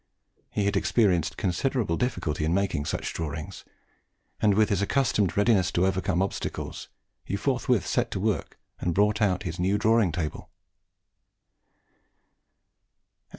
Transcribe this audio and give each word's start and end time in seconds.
He 0.49 0.65
had 0.65 0.75
experienced 0.75 1.37
considerable 1.37 1.95
difficulty 1.95 2.43
in 2.43 2.55
making 2.55 2.85
such 2.85 3.13
drawings, 3.13 3.63
and 4.41 4.55
with 4.55 4.69
his 4.69 4.81
accustomed 4.81 5.37
readiness 5.37 5.71
to 5.73 5.85
overcome 5.85 6.23
obstacles, 6.23 6.89
he 7.23 7.35
forthwith 7.35 7.85
set 7.85 8.09
to 8.09 8.19
work 8.19 8.57
and 8.79 8.95
brought 8.95 9.21
out 9.21 9.43
his 9.43 9.59
new 9.59 9.77
drawing 9.77 10.11
table. 10.11 10.49